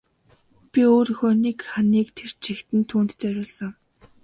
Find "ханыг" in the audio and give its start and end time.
1.69-2.07